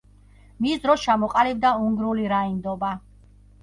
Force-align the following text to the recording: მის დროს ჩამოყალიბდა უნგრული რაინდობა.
მის 0.65 0.81
დროს 0.85 1.05
ჩამოყალიბდა 1.05 1.77
უნგრული 1.87 2.29
რაინდობა. 2.37 2.95